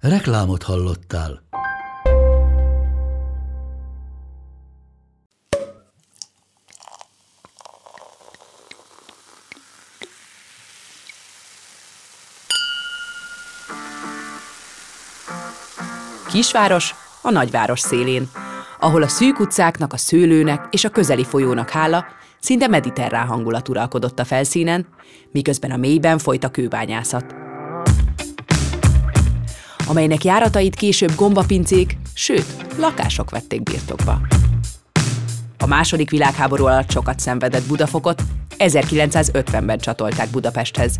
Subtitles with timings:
[0.00, 1.42] Reklámot hallottál.
[16.30, 18.30] Kisváros a nagyváros szélén,
[18.80, 22.04] ahol a szűk utcáknak, a szőlőnek és a közeli folyónak hála
[22.40, 24.86] szinte mediterrán hangulat uralkodott a felszínen,
[25.32, 27.47] miközben a mélyben folyt a kőbányászat
[29.88, 32.46] amelynek járatait később gombapincék, sőt,
[32.78, 34.20] lakások vették birtokba.
[35.58, 38.22] A második világháború alatt sokat szenvedett Budafokot,
[38.58, 40.96] 1950-ben csatolták Budapesthez,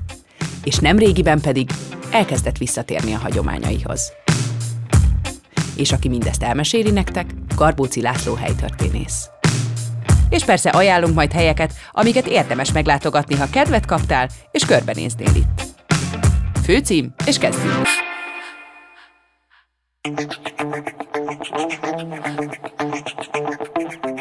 [0.65, 1.71] és nem régiben pedig
[2.11, 4.13] elkezdett visszatérni a hagyományaihoz.
[5.77, 9.29] És aki mindezt elmeséli nektek, Garbóci László helytörténész.
[10.29, 15.63] És persze ajánlunk majd helyeket, amiket érdemes meglátogatni, ha kedvet kaptál, és körbenéznél itt.
[16.63, 18.08] Főcím, és kezdjük!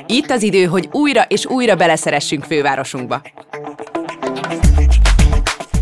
[0.06, 3.22] Itt az idő, hogy újra és újra beleszeressünk fővárosunkba.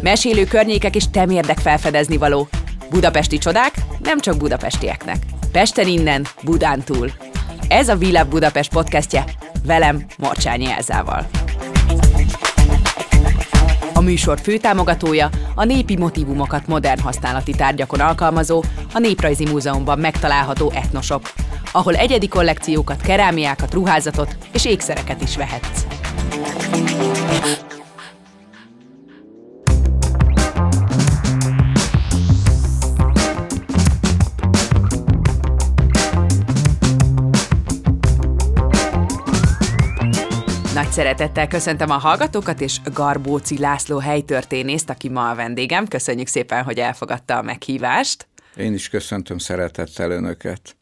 [0.01, 2.47] Mesélő környékek és temérdek felfedezni való.
[2.89, 5.17] Budapesti csodák nem csak budapestieknek.
[5.51, 7.11] Pesten innen, Budán túl.
[7.67, 9.23] Ez a Villa Budapest podcastje,
[9.65, 11.27] velem Morcsányi Elzával.
[14.05, 21.21] Műsor főtámogatója a népi motivumokat modern használati tárgyakon alkalmazó, a Néprajzi Múzeumban megtalálható etnosok,
[21.71, 25.85] ahol egyedi kollekciókat, kerámiákat, ruházatot és ékszereket is vehetsz.
[40.95, 45.87] Szeretettel köszöntöm a hallgatókat, és Garbóci László helytörténészt, aki ma a vendégem.
[45.87, 48.27] Köszönjük szépen, hogy elfogadta a meghívást.
[48.55, 50.75] Én is köszöntöm szeretettel önöket.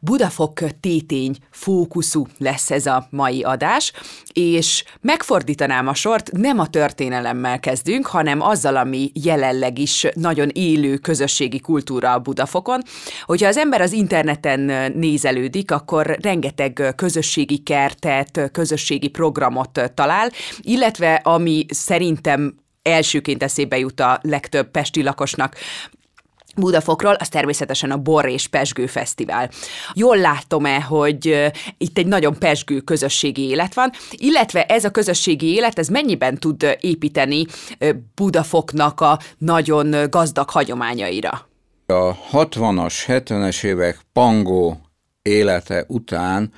[0.00, 3.92] Budafok tétény fókuszú lesz ez a mai adás,
[4.32, 10.96] és megfordítanám a sort, nem a történelemmel kezdünk, hanem azzal, ami jelenleg is nagyon élő
[10.96, 12.82] közösségi kultúra a Budafokon.
[13.24, 21.66] Hogyha az ember az interneten nézelődik, akkor rengeteg közösségi kertet, közösségi programot talál, illetve ami
[21.68, 25.56] szerintem elsőként eszébe jut a legtöbb pesti lakosnak,
[26.58, 29.50] Budafokról, az természetesen a Bor és Pesgő Fesztivál.
[29.94, 35.78] Jól látom-e, hogy itt egy nagyon pesgő közösségi élet van, illetve ez a közösségi élet,
[35.78, 37.44] ez mennyiben tud építeni
[38.14, 41.48] Budafoknak a nagyon gazdag hagyományaira?
[41.86, 44.80] A 60-as, 70-es évek pangó
[45.22, 46.52] élete után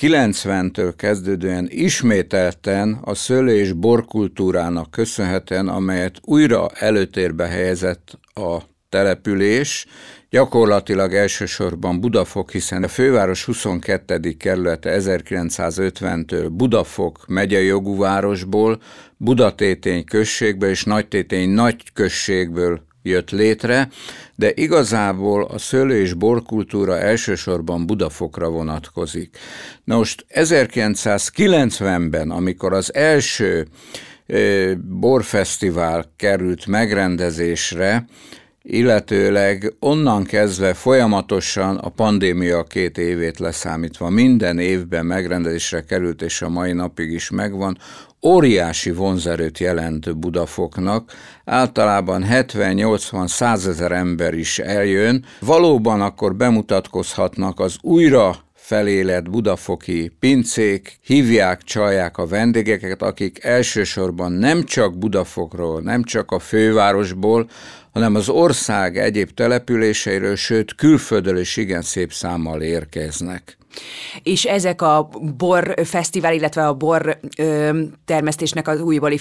[0.00, 8.58] 90-től kezdődően ismételten a szőlő és borkultúrának köszönhetően, amelyet újra előtérbe helyezett a
[8.92, 9.86] település,
[10.30, 14.32] gyakorlatilag elsősorban Budafok, hiszen a főváros 22.
[14.38, 18.80] kerülete 1950-től Budafok megyei jogú városból,
[19.16, 23.88] Budatétény községből és Nagytétény nagy községből jött létre,
[24.34, 29.38] de igazából a szőlő és borkultúra elsősorban Budafokra vonatkozik.
[29.84, 33.66] Na most 1990-ben, amikor az első
[35.00, 38.06] borfesztivál került megrendezésre,
[38.62, 46.48] illetőleg onnan kezdve folyamatosan a pandémia két évét leszámítva minden évben megrendezésre került, és a
[46.48, 47.78] mai napig is megvan,
[48.26, 51.12] óriási vonzerőt jelent Budafoknak,
[51.44, 58.36] általában 70-80-100 ezer ember is eljön, valóban akkor bemutatkozhatnak az újra
[58.72, 66.38] felélet budafoki pincék, hívják, csalják a vendégeket, akik elsősorban nem csak Budafokról, nem csak a
[66.38, 67.50] fővárosból,
[67.92, 73.56] hanem az ország egyéb településeiről, sőt külföldről is igen szép számmal érkeznek.
[74.22, 79.20] És ezek a bor fesztivál, illetve a bor ö, termesztésnek az újbóli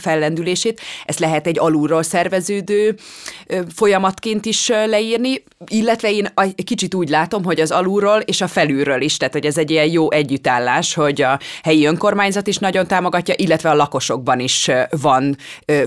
[0.00, 2.94] fellendülését, ezt lehet egy alulról szerveződő
[3.46, 8.46] ö, folyamatként is leírni, illetve én egy kicsit úgy látom, hogy az alulról és a
[8.46, 12.86] felülről is, tehát hogy ez egy ilyen jó együttállás, hogy a helyi önkormányzat is nagyon
[12.86, 14.70] támogatja, illetve a lakosokban is
[15.00, 15.36] van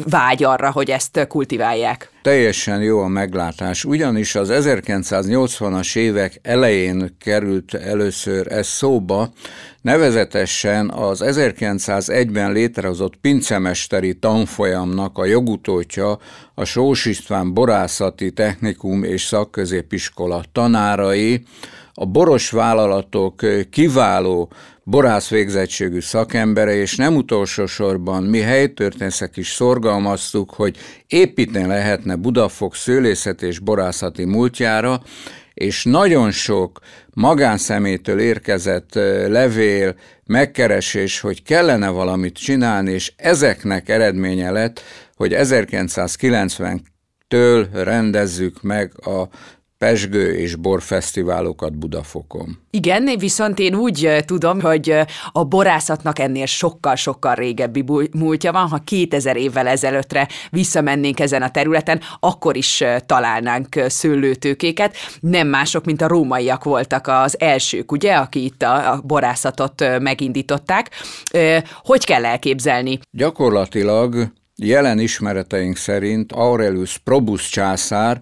[0.04, 2.12] vágy arra, hogy ezt kultiválják.
[2.28, 9.30] Teljesen jó a meglátás, ugyanis az 1980-as évek elején került először ez szóba,
[9.82, 16.20] nevezetesen az 1901-ben létrehozott pincemesteri tanfolyamnak a jogutótja
[16.54, 21.44] a Sós István Borászati Technikum és Szakközépiskola tanárai,
[21.94, 24.52] a boros vállalatok kiváló
[24.90, 32.76] borász végzettségű szakembere, és nem utolsó sorban mi helytörténszek is szorgalmaztuk, hogy építeni lehetne Budafok
[32.76, 35.02] szőlészet és borászati múltjára,
[35.54, 36.80] és nagyon sok
[37.14, 38.94] magánszemétől érkezett
[39.28, 39.96] levél,
[40.26, 44.82] megkeresés, hogy kellene valamit csinálni, és ezeknek eredménye lett,
[45.16, 49.28] hogy 1990-től rendezzük meg a
[49.78, 52.58] pesgő és borfesztiválokat Budafokon.
[52.70, 54.96] Igen, viszont én úgy tudom, hogy
[55.32, 58.68] a borászatnak ennél sokkal-sokkal régebbi múltja van.
[58.68, 64.96] Ha 2000 évvel ezelőttre visszamennénk ezen a területen, akkor is találnánk szőlőtőkéket.
[65.20, 70.90] Nem mások, mint a rómaiak voltak az elsők, ugye, akik itt a borászatot megindították.
[71.82, 73.00] Hogy kell elképzelni?
[73.12, 78.20] Gyakorlatilag jelen ismereteink szerint Aurelius Probus császár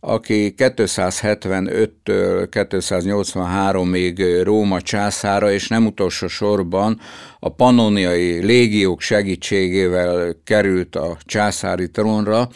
[0.00, 7.00] aki 275-től 283-ig Róma császára, és nem utolsó sorban
[7.38, 12.48] a panoniai légiók segítségével került a császári trónra,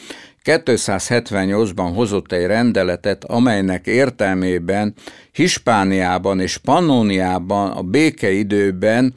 [0.45, 4.95] 278-ban hozott egy rendeletet, amelynek értelmében
[5.33, 9.15] Hispániában és Pannoniában a békeidőben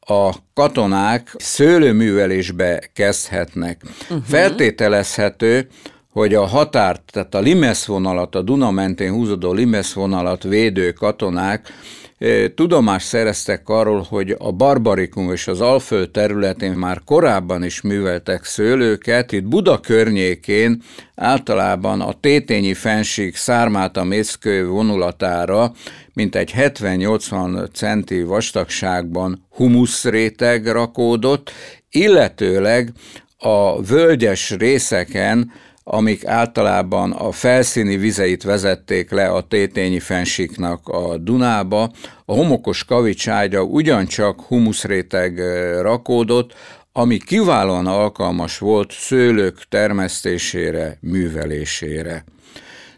[0.00, 3.80] a katonák szőlőművelésbe kezdhetnek.
[3.84, 4.24] Uh-huh.
[4.24, 5.68] Feltételezhető,
[6.16, 11.72] hogy a határt, tehát a Limes vonalat, a Duna mentén húzódó Limes vonalat védő katonák
[12.18, 18.44] eh, tudomást szereztek arról, hogy a Barbarikum és az Alföld területén már korábban is műveltek
[18.44, 20.82] szőlőket, itt Buda környékén
[21.14, 25.72] általában a tétényi fenség szármáta mészkő vonulatára
[26.12, 31.50] mint egy 70-80 centi vastagságban humuszréteg rakódott,
[31.90, 32.92] illetőleg
[33.38, 35.52] a völgyes részeken
[35.88, 41.90] amik általában a felszíni vizeit vezették le a tétényi fensíknak a Dunába.
[42.24, 45.38] A homokos kavicságya ugyancsak humuszréteg
[45.80, 46.54] rakódott,
[46.92, 52.24] ami kiválóan alkalmas volt szőlők termesztésére, művelésére.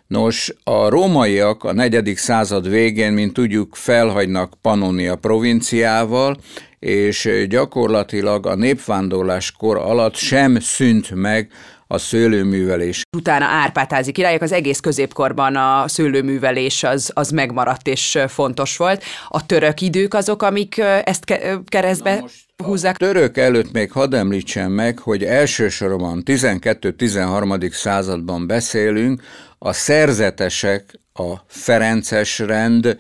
[0.07, 6.37] Nos, a rómaiak a negyedik század végén, mint tudjuk, felhagynak Pannonia provinciával,
[6.79, 11.51] és gyakorlatilag a népvándorlás kor alatt sem szűnt meg
[11.91, 13.03] a szőlőművelés.
[13.17, 19.03] Utána Árpátázi királyok az egész középkorban a szőlőművelés az, az megmaradt és fontos volt.
[19.29, 21.25] A török idők azok, amik ezt
[21.69, 22.25] keresztbe
[22.65, 22.95] húzzák.
[22.95, 27.73] A török előtt még hadd említsem meg, hogy elsősorban 12-13.
[27.73, 29.23] században beszélünk,
[29.59, 32.99] a szerzetesek, a Ferences rend,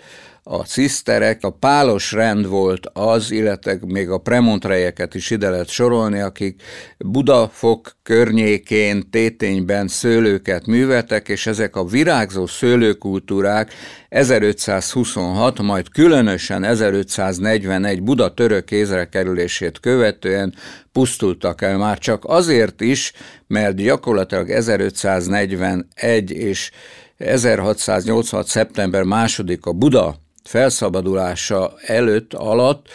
[0.50, 6.20] a ciszterek, a pálos rend volt az, illetve még a premontrejeket is ide lehet sorolni,
[6.20, 6.62] akik
[6.98, 13.72] Budafok környékén, tétényben szőlőket műveltek, és ezek a virágzó szőlőkultúrák
[14.08, 20.54] 1526, majd különösen 1541 Buda török kézre kerülését követően
[20.92, 23.12] pusztultak el már csak azért is,
[23.46, 26.70] mert gyakorlatilag 1541 és
[27.16, 28.46] 1686.
[28.46, 30.16] szeptember második a Buda
[30.49, 32.88] felszabadulása előtt, alatt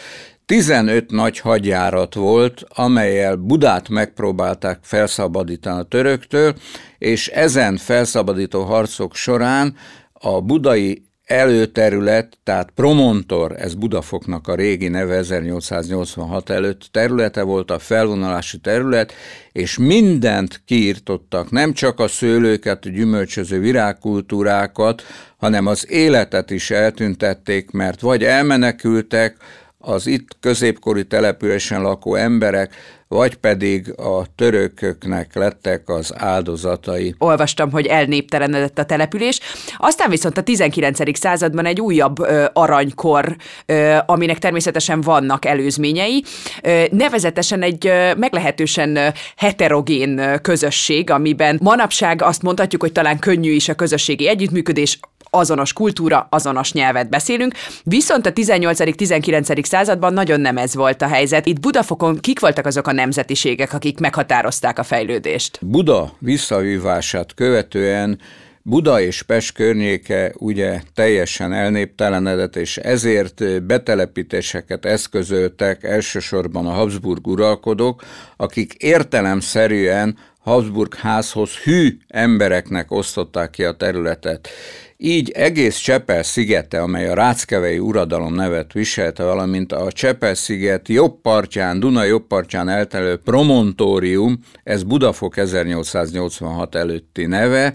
[0.46, 6.54] 15 nagy hadjárat volt, amelyel Budát megpróbálták felszabadítani a töröktől,
[6.98, 9.76] és ezen felszabadító harcok során
[10.12, 17.78] a budai előterület, tehát Promontor, ez Budafoknak a régi neve 1886 előtt területe volt a
[17.78, 19.12] felvonulási terület,
[19.52, 25.02] és mindent kiirtottak, nem csak a szőlőket, a gyümölcsöző virágkultúrákat,
[25.36, 29.36] hanem az életet is eltüntették, mert vagy elmenekültek,
[29.78, 32.74] az itt középkori településen lakó emberek,
[33.14, 37.14] vagy pedig a törököknek lettek az áldozatai.
[37.18, 39.40] Olvastam, hogy elnéptelenedett a település.
[39.76, 41.18] Aztán viszont a 19.
[41.18, 46.24] században egy újabb ö, aranykor, ö, aminek természetesen vannak előzményei,
[46.62, 48.98] ö, nevezetesen egy ö, meglehetősen
[49.36, 54.98] heterogén közösség, amiben manapság azt mondhatjuk, hogy talán könnyű is a közösségi együttműködés,
[55.34, 59.64] azonos kultúra, azonos nyelvet beszélünk, viszont a 18.-19.
[59.64, 61.46] században nagyon nem ez volt a helyzet.
[61.46, 65.58] Itt Budafokon kik voltak azok a nemzetiségek, akik meghatározták a fejlődést?
[65.60, 68.18] Buda visszavívását követően
[68.66, 78.04] Buda és Pest környéke ugye teljesen elnéptelenedett, és ezért betelepítéseket eszközöltek elsősorban a Habsburg uralkodók,
[78.36, 84.48] akik értelemszerűen Habsburg házhoz hű embereknek osztották ki a területet.
[85.06, 91.20] Így egész Csepel szigete, amely a Ráckevei uradalom nevet viselte, valamint a Csepel sziget jobb
[91.20, 97.74] partján, Duna jobb partján eltelő promontórium, ez Budafok 1886 előtti neve,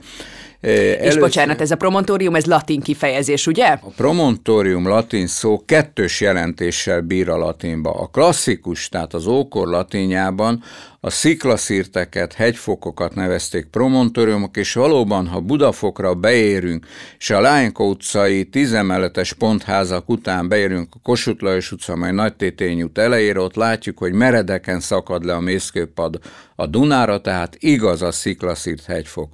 [0.61, 1.05] Először...
[1.05, 3.65] És bocsánat, ez a promontórium, ez latin kifejezés, ugye?
[3.65, 7.91] A promontórium latin szó kettős jelentéssel bír a latinba.
[7.91, 10.63] A klasszikus, tehát az ókor latinjában
[10.99, 16.85] a sziklaszírteket, hegyfokokat nevezték promontóriumok, és valóban, ha Budafokra beérünk,
[17.17, 22.81] és a Lányka utcai tízemeletes pontházak után beérünk a Kossuth Lajos utca, majd Nagy Tétény
[22.81, 26.19] út elejére, ott látjuk, hogy meredeken szakad le a mészkőpad
[26.55, 29.29] a Dunára, tehát igaz a sziklaszírt hegyfok.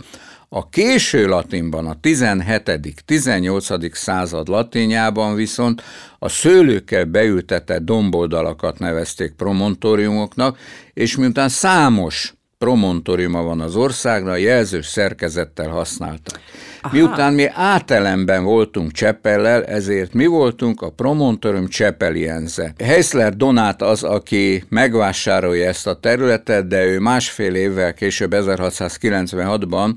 [0.49, 3.93] A késő latinban, a 17.-18.
[3.93, 5.81] század latinjában viszont
[6.19, 10.57] a szőlőkkel beültetett domboldalakat nevezték promontóriumoknak,
[10.93, 16.39] és miután számos promontóriuma van az országra, jelzős szerkezettel használták.
[16.81, 16.95] Aha.
[16.95, 22.73] Miután mi átelemben voltunk Csepellel, ezért mi voltunk a promontorium Csepelienze.
[22.83, 29.91] Heisler Donát az, aki megvásárolja ezt a területet, de ő másfél évvel később, 1696-ban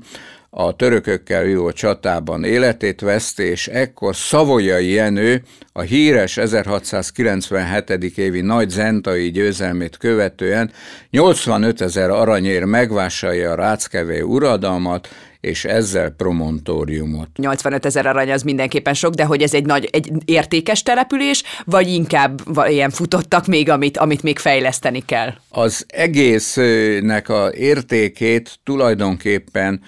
[0.49, 7.89] a törökökkel vívó csatában életét veszte, és ekkor Szavolyai Jenő a híres 1697.
[8.17, 10.71] évi nagy zentai győzelmét követően
[11.09, 15.07] 85 ezer aranyér megvásárolja a Ráckevé uradalmat,
[15.41, 17.27] és ezzel promontóriumot.
[17.35, 21.87] 85 ezer arany az mindenképpen sok, de hogy ez egy nagy, egy értékes település, vagy
[21.87, 25.33] inkább ilyen futottak még, amit, amit még fejleszteni kell?
[25.49, 29.81] Az egésznek a értékét tulajdonképpen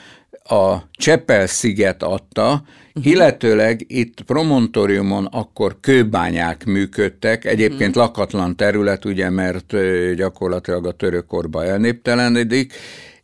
[0.51, 3.11] a Csepel-sziget adta, uh-huh.
[3.11, 8.03] illetőleg itt promontoriumon akkor kőbányák működtek, egyébként uh-huh.
[8.03, 9.73] lakatlan terület, ugye, mert
[10.15, 12.73] gyakorlatilag a törökkorba elnéptelenedik,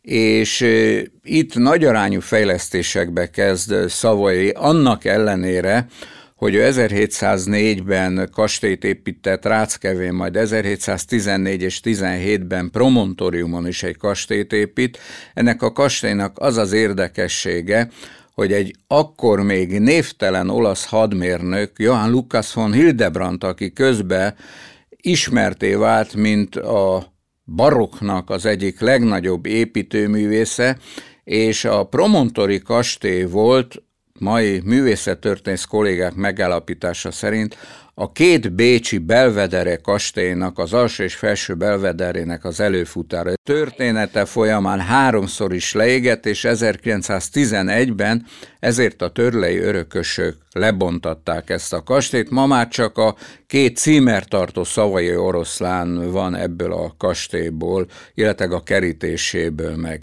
[0.02, 0.66] és
[1.22, 5.86] itt nagyarányú fejlesztésekbe kezd Szavai, annak ellenére,
[6.38, 14.98] hogy ő 1704-ben kastélyt épített Ráckevén, majd 1714 és 17-ben Promontoriumon is egy kastélyt épít.
[15.34, 17.88] Ennek a kastélynak az az érdekessége,
[18.34, 24.34] hogy egy akkor még névtelen olasz hadmérnök, Johann Lukas von Hildebrandt, aki közben
[24.96, 27.12] ismerté vált, mint a
[27.44, 30.78] baroknak az egyik legnagyobb építőművésze,
[31.24, 33.82] és a Promontori kastély volt
[34.18, 37.56] mai művészettörténész kollégák megállapítása szerint
[38.00, 43.32] a két bécsi belvedere kastélynak, az alsó és felső belvederének az előfutára.
[43.42, 48.26] Története folyamán háromszor is leégett, és 1911-ben
[48.60, 52.30] ezért a törlei örökösök lebontatták ezt a kastélyt.
[52.30, 59.76] Ma már csak a két címertartó szavai oroszlán van ebből a kastélyból, illetve a kerítéséből
[59.76, 60.02] meg.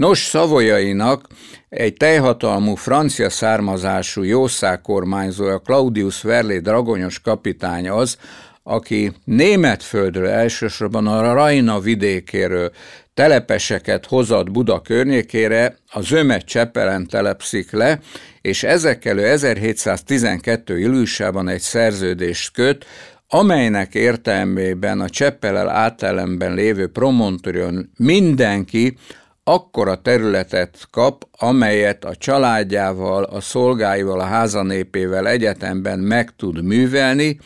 [0.00, 1.26] Nos, szavolyainak
[1.68, 8.16] egy teljhatalmú francia származású jószág kormányzója Claudius Verlé dragonyos kapitány az,
[8.62, 12.70] aki német földről, elsősorban a Rajna vidékéről
[13.14, 18.00] telepeseket hozott Buda környékére, a Zömet Csepelen telepszik le,
[18.40, 20.78] és ezekkel ő 1712.
[20.78, 22.86] júliusában egy szerződést köt,
[23.28, 28.96] amelynek értelmében a Cseppelel átelemben lévő promontorion mindenki
[29.44, 37.38] akkora területet kap, amelyet a családjával, a szolgáival, a házanépével egyetemben meg tud művelni,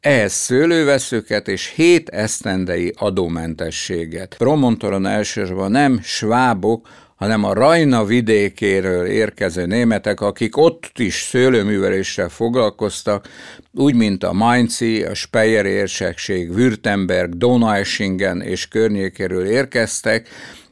[0.00, 4.34] ehhez szőlőveszőket és hét esztendei adómentességet.
[4.38, 13.28] Promontoron elsősorban nem svábok, hanem a Rajna vidékéről érkező németek, akik ott is szőlőműveléssel foglalkoztak,
[13.72, 20.28] úgy, mint a Mainzi, a Speyer érsekség, Württemberg, Donaueschingen és környékéről érkeztek,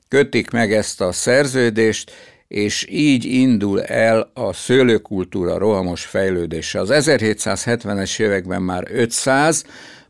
[0.09, 2.13] kötik meg ezt a szerződést,
[2.49, 6.81] és így indul el a szőlőkultúra rohamos fejlődése.
[6.81, 9.65] Az 1770-es években már 500,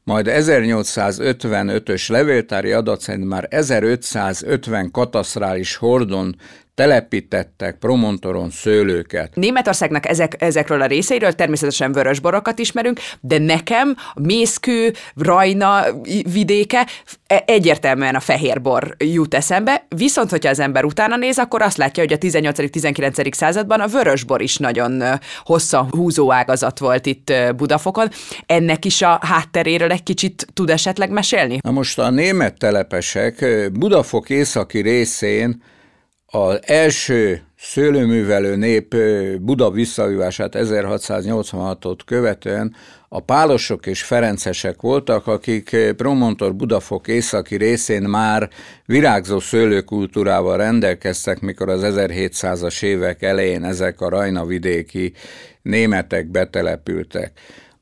[0.04, 6.36] majd 1855-ös levéltári adat szerint már 1550 katasztrális hordon
[6.76, 9.34] telepítettek Promontoron szőlőket.
[9.34, 15.84] Németországnak ezek, ezekről a részeiről természetesen vörösborokat ismerünk, de nekem a Mészkő, Rajna
[16.32, 16.86] vidéke
[17.26, 22.02] e, egyértelműen a fehérbor jut eszembe, viszont hogyha az ember utána néz, akkor azt látja,
[22.02, 23.32] hogy a 18.-19.
[23.32, 25.02] században a vörösbor is nagyon
[25.44, 28.08] hosszan húzó ágazat volt itt Budafokon.
[28.46, 31.58] Ennek is a hátteréről egy kicsit tud esetleg mesélni?
[31.60, 35.62] Na most a német telepesek Budafok északi részén
[36.36, 38.96] az első szőlőművelő nép
[39.40, 42.74] Buda visszavívását 1686-ot követően
[43.08, 48.48] a pálosok és ferencesek voltak, akik Promontor Budafok északi részén már
[48.84, 55.12] virágzó szőlőkultúrával rendelkeztek, mikor az 1700-as évek elején ezek a rajnavidéki
[55.62, 57.32] németek betelepültek.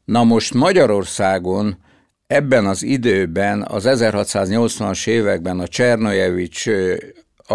[0.05, 1.79] Na most Magyarországon
[2.27, 6.67] ebben az időben, az 1680-as években a Csernojevics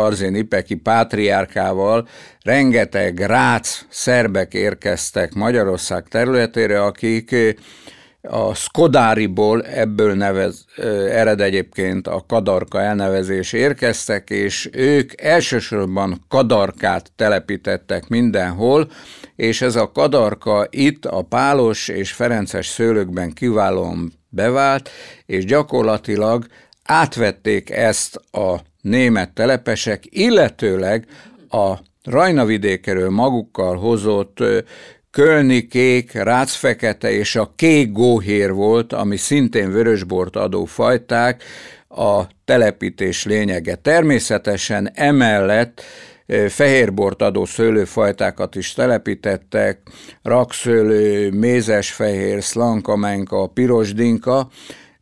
[0.04, 2.08] Arzén Ipeki pátriárkával
[2.44, 7.36] rengeteg rác szerbek érkeztek Magyarország területére, akik
[8.22, 10.66] a Skodáriból, ebből nevez,
[11.10, 18.92] ered egyébként a kadarka elnevezés érkeztek, és ők elsősorban kadarkát telepítettek mindenhol,
[19.36, 24.90] és ez a kadarka itt a pálos és ferences szőlőkben kiválóan bevált,
[25.26, 26.46] és gyakorlatilag
[26.84, 31.06] átvették ezt a német telepesek, illetőleg
[31.50, 34.38] a Rajnavidékeről magukkal hozott
[35.12, 41.44] kölni kék, rácfekete és a kék góhér volt, ami szintén vörösbort adó fajták,
[41.88, 43.76] a telepítés lényege.
[43.76, 45.82] Természetesen emellett
[46.48, 49.80] fehérbort adó szőlőfajtákat is telepítettek,
[50.22, 54.50] rakszőlő, mézesfehér, szlankamenka, pirosdinka,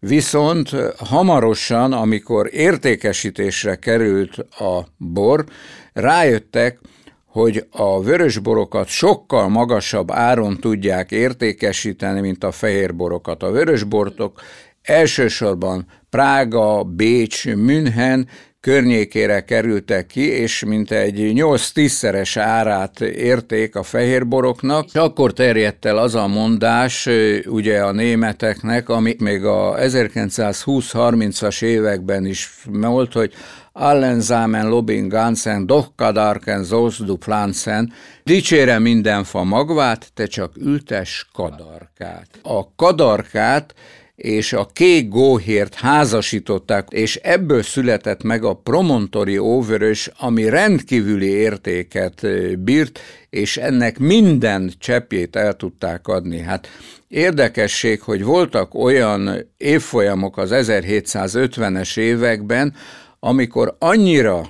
[0.08, 5.46] Viszont hamarosan, amikor értékesítésre került a bor,
[5.94, 6.80] rájöttek,
[7.26, 13.44] hogy a vörösborokat sokkal magasabb áron tudják értékesíteni, mint a fehérborokat.
[13.44, 14.42] A vörösbortok
[14.82, 18.28] elsősorban Prága, Bécs, München
[18.60, 24.86] környékére kerültek ki, és mint egy 8-10-szeres árát érték a fehérboroknak.
[24.86, 27.10] És akkor terjedt el az a mondás
[27.46, 33.34] ugye a németeknek, ami még a 1920-30-as években is volt, hogy
[33.80, 41.30] Allenzamen lobin gansen, doch kadarken zos du pflanzen, dicsére minden fa magvát, te csak ültes
[41.34, 42.28] kadarkát.
[42.44, 43.74] A kadarkát
[44.18, 52.28] és a kék góhért házasították, és ebből született meg a promontori óvörös, ami rendkívüli értéket
[52.60, 56.40] bírt, és ennek minden cseppjét el tudták adni.
[56.40, 56.68] Hát
[57.08, 62.74] érdekesség, hogy voltak olyan évfolyamok az 1750-es években,
[63.20, 64.48] amikor annyira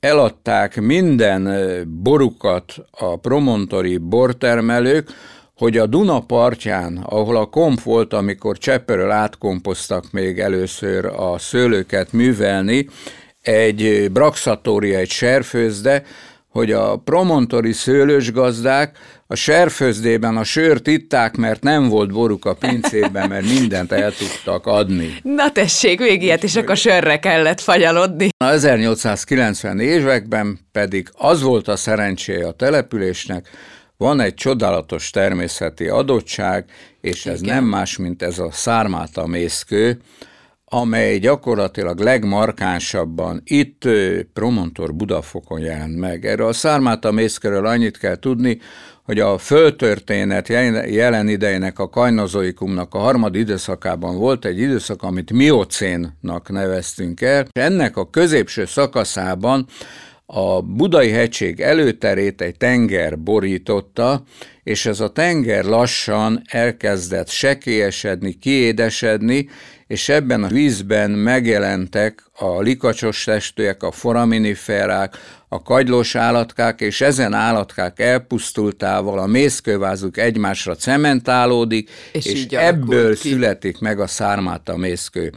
[0.00, 1.48] eladták minden
[2.02, 5.10] borukat a promontori bortermelők,
[5.58, 12.12] hogy a Duna partján, ahol a komp volt, amikor Csepperről átkompoztak még először a szőlőket
[12.12, 12.88] művelni,
[13.42, 16.02] egy braxatória, egy serfőzde,
[16.48, 22.54] hogy a promontori szőlős gazdák a serfőzdében a sört itták, mert nem volt boruk a
[22.54, 25.14] pincében, mert mindent el tudtak adni.
[25.22, 28.28] Na tessék, végiget, és akkor sörre kellett fagyalodni.
[28.36, 33.48] A 1890 években pedig az volt a szerencséje a településnek,
[33.98, 36.64] van egy csodálatos természeti adottság,
[37.00, 37.54] és ez Igen.
[37.54, 40.00] nem más, mint ez a szármáta mészkő,
[40.64, 43.88] amely gyakorlatilag legmarkánsabban itt
[44.32, 46.26] Promontor Budafokon jelent meg.
[46.26, 48.58] Erről a szármáta mészkőről annyit kell tudni,
[49.02, 50.48] hogy a földtörténet
[50.88, 57.96] jelen idejének a kajnozoikumnak a harmad időszakában volt egy időszak, amit miocénnak neveztünk el, ennek
[57.96, 59.66] a középső szakaszában
[60.30, 64.22] a Budai hegység előterét egy tenger borította,
[64.62, 69.48] és ez a tenger lassan elkezdett sekélyesedni, kiédesedni,
[69.86, 75.16] és ebben a vízben megjelentek a likacsos testűek, a foraminiferák,
[75.48, 83.78] a kagylós állatkák, és ezen állatkák elpusztultával a mészkővázuk egymásra cementálódik, és, és ebből születik
[83.78, 85.32] meg a szármáta mészkő.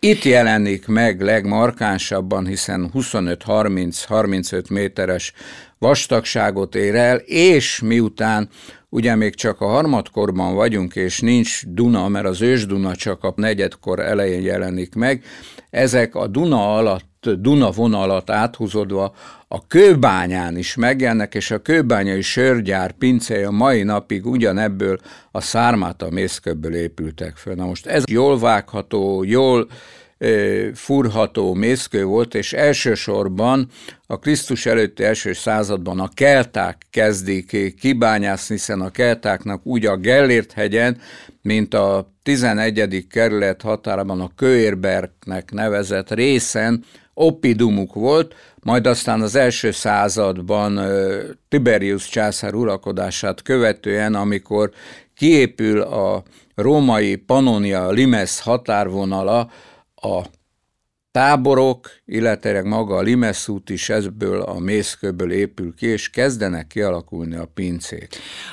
[0.00, 5.32] Itt jelenik meg legmarkánsabban, hiszen 25-30-35 méteres
[5.78, 8.48] vastagságot ér el, és miután
[8.88, 13.32] ugye még csak a harmadkorban vagyunk, és nincs Duna, mert az ős Duna csak a
[13.36, 15.24] negyedkor elején jelenik meg,
[15.70, 19.14] ezek a Duna alatt Duna vonalat áthúzódva
[19.48, 24.98] a kőbányán is megjelennek, és a kőbányai sörgyár pincéje a mai napig ugyanebből
[25.30, 27.54] a szármáta mészköbből épültek föl.
[27.54, 29.68] Na most ez jól vágható, jól
[30.74, 33.68] furható mészkő volt, és elsősorban
[34.06, 40.52] a Krisztus előtti első században a kelták kezdik kibányászni, hiszen a keltáknak úgy a Gellért
[40.52, 40.98] hegyen,
[41.42, 43.06] mint a 11.
[43.10, 46.84] kerület határában a Kőérbergnek nevezett részen
[47.18, 50.80] oppidumuk volt, majd aztán az első században
[51.48, 54.70] Tiberius császár uralkodását követően, amikor
[55.14, 56.22] kiépül a
[56.54, 59.50] római Pannonia Limes határvonala,
[59.94, 60.22] a
[61.10, 67.48] táborok illetve maga a Limeszút is ebből a mészkőből épül ki, és kezdenek kialakulni a
[67.54, 68.08] pincék.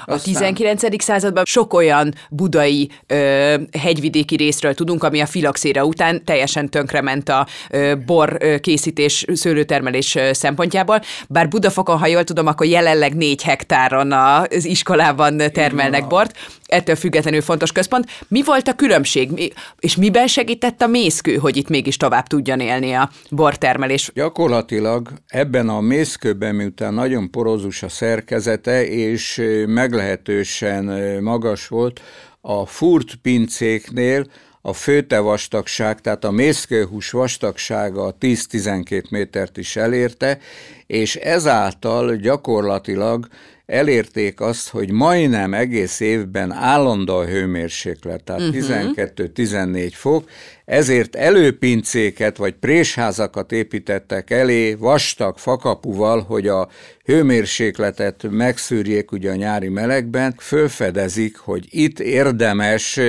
[0.06, 1.04] A 19.
[1.04, 7.48] században sok olyan budai ö, hegyvidéki részről tudunk, ami a filaxéra után teljesen tönkrement a
[7.70, 11.02] ö, bor készítés, szőlőtermelés szempontjából.
[11.30, 17.42] Bár Budafokon, ha jól tudom, akkor jelenleg négy hektáron az iskolában termelnek bort, ettől függetlenül
[17.42, 18.06] fontos központ.
[18.28, 22.60] Mi volt a különbség, mi, és miben segített a mészkő, hogy itt mégis tovább tudjan
[22.60, 23.10] élni a
[23.44, 24.12] bortermelés?
[24.14, 30.86] Gyakorlatilag ebben a mészkőben, miután nagyon porózus a szerkezete, és meglehetősen
[31.24, 32.02] magas volt,
[32.42, 34.26] a furt pincéknél
[34.62, 40.40] a főte vastagság, tehát a mészkőhús vastagsága 10-12 métert is elérte,
[40.88, 43.28] és ezáltal gyakorlatilag
[43.66, 48.70] elérték azt, hogy majdnem egész évben állandó a hőmérséklet, tehát uh-huh.
[48.70, 48.92] Mhm.
[48.96, 50.30] 12-14 fok,
[50.66, 56.70] ezért előpincéket vagy présházakat építettek elé vastag fakapuval, hogy a
[57.06, 63.00] hőmérsékletet megszűrjék ugye a nyári melegben, fölfedezik, hogy itt érdemes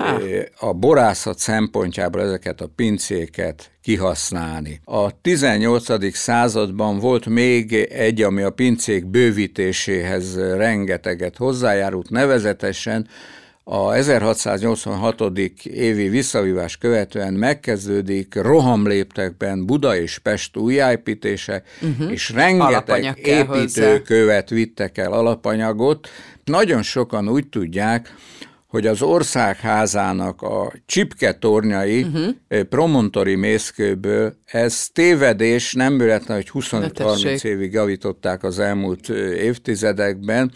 [0.00, 0.18] Há.
[0.58, 4.80] a borászat szempontjából ezeket a pincéket kihasználni.
[4.84, 6.16] A 18.
[6.16, 13.08] században volt még egy, ami a pincék bővítéséhez rengeteget hozzájárult, nevezetesen
[13.64, 15.20] a 1686.
[15.62, 22.12] évi visszavívás követően megkezdődik rohamléptekben Buda és Pest újjáépítése, uh-huh.
[22.12, 26.08] és rengeteg építőkövet vittek el alapanyagot.
[26.44, 28.14] Nagyon sokan úgy tudják,
[28.70, 32.60] hogy az országházának a csipke tornyai uh-huh.
[32.68, 40.52] promontori mészkőből, ez tévedés, nem véletlen, hogy 25-30 évig javították az elmúlt évtizedekben,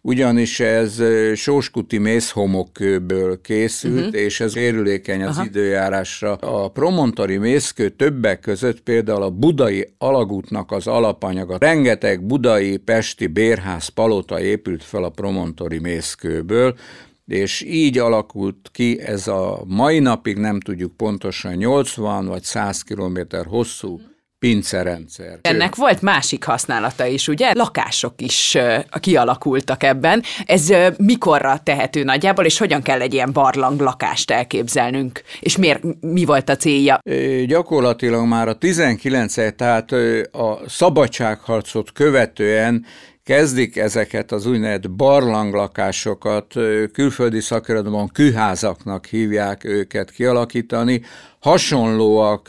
[0.00, 1.02] ugyanis ez
[1.34, 4.20] sóskuti mészhomokkőből készült, uh-huh.
[4.20, 5.44] és ez érülékeny az Aha.
[5.44, 6.34] időjárásra.
[6.34, 11.56] A promontori mészkő többek között például a budai alagútnak az alapanyaga.
[11.58, 16.74] Rengeteg budai, pesti bérház, palota épült fel a promontori mészkőből,
[17.32, 23.44] és így alakult ki ez a mai napig nem tudjuk pontosan 80 vagy 100 kilométer
[23.46, 24.00] hosszú
[24.38, 25.38] pincerendszer.
[25.42, 27.52] Ennek volt másik használata is, ugye?
[27.54, 28.58] Lakások is
[29.00, 30.22] kialakultak ebben.
[30.44, 35.22] Ez mikorra tehető nagyjából, és hogyan kell egy ilyen barlang lakást elképzelnünk?
[35.40, 36.98] És miért, mi volt a célja?
[37.46, 39.92] Gyakorlatilag már a 19 tehát
[40.32, 42.84] a szabadságharcot követően
[43.24, 46.54] kezdik ezeket az úgynevezett barlanglakásokat,
[46.92, 51.02] külföldi szakirodalomban küházaknak hívják őket kialakítani.
[51.38, 52.48] Hasonlóak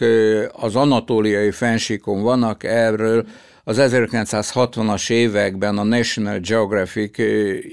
[0.52, 3.26] az anatóliai fensíkon vannak erről,
[3.66, 7.18] az 1960-as években a National Geographic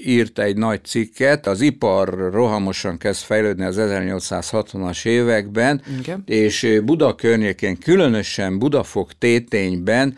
[0.05, 6.23] írt egy nagy cikket, az ipar rohamosan kezd fejlődni az 1860-as években, Igen.
[6.25, 10.17] és Buda környékén, különösen Budafok tétényben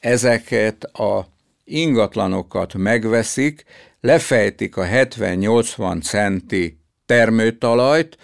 [0.00, 1.33] ezeket a
[1.64, 3.64] ingatlanokat megveszik,
[4.00, 8.18] lefejtik a 70-80 centi termőtalajt,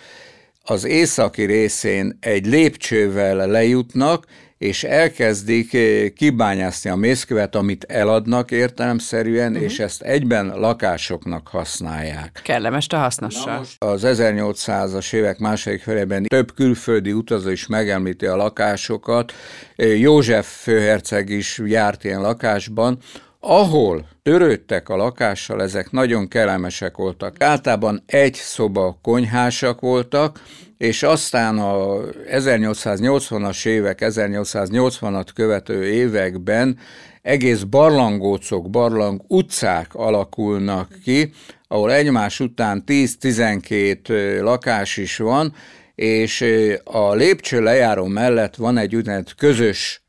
[0.62, 4.26] az északi részén egy lépcsővel lejutnak,
[4.61, 9.64] és elkezdik eh, kibányászni a mészkövet, amit eladnak értelemszerűen, uh-huh.
[9.64, 12.40] és ezt egyben lakásoknak használják.
[12.44, 13.61] Kellemes a hasznosság.
[13.79, 19.33] Az 1800-as évek második felében több külföldi utazó is megemlíti a lakásokat.
[19.76, 22.98] Eh, József főherceg is járt ilyen lakásban,
[23.40, 27.42] ahol törődtek a lakással, ezek nagyon kellemesek voltak.
[27.42, 30.40] Általában egy szoba konyhásak voltak,
[30.79, 31.85] és aztán a
[32.31, 36.79] 1880-as évek, 1880-at követő években
[37.22, 41.33] egész barlangócok, barlang utcák alakulnak ki,
[41.68, 45.55] ahol egymás után 10-12 lakás is van,
[45.94, 46.44] és
[46.85, 50.05] a lépcső lejáró mellett van egy úgynevezett közös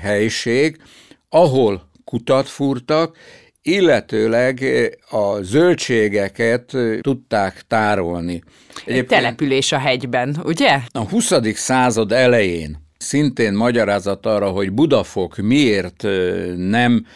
[0.00, 0.82] helység,
[1.28, 3.16] ahol kutat fúrtak,
[3.62, 4.64] illetőleg
[5.10, 8.42] a zöldségeket tudták tárolni.
[8.84, 10.78] Egyébként település a hegyben, ugye?
[10.88, 11.32] A 20.
[11.54, 16.02] század elején szintén magyarázat arra, hogy Budafok miért
[16.56, 17.06] nem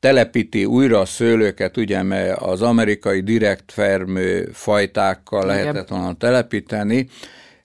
[0.00, 7.08] telepíti újra a szőlőket, ugye, mert az amerikai direkt fermő fajtákkal lehetett volna telepíteni,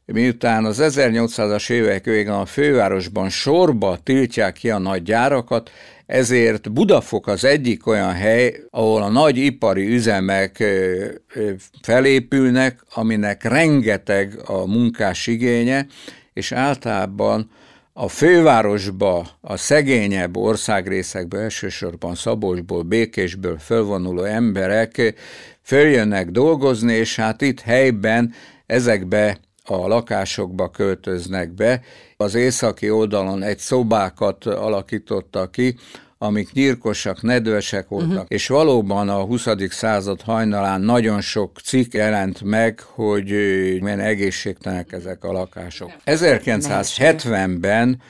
[0.06, 5.72] miután az 1800-as évek végén a fővárosban sorba tiltják ki a nagy gyárakat,
[6.10, 10.64] ezért Budafok az egyik olyan hely, ahol a nagy ipari üzemek
[11.82, 15.86] felépülnek, aminek rengeteg a munkás igénye,
[16.34, 17.52] és általában
[17.94, 25.14] a fővárosba, a szegényebb országrészekbe, elsősorban Szabolcsból, Békésből fölvonuló emberek
[25.62, 28.34] följönnek dolgozni, és hát itt helyben
[28.66, 29.38] ezekbe
[29.70, 31.82] a lakásokba költöznek be.
[32.18, 35.76] Az északi oldalon egy szobákat alakította ki,
[36.18, 38.26] amik nyírkosak, nedvesek voltak, uh-huh.
[38.28, 39.48] és valóban a 20.
[39.70, 43.26] század hajnalán nagyon sok cikk jelent meg, hogy
[43.82, 45.92] milyen egészségtelenek ezek a lakások.
[46.06, 48.02] 1970-ben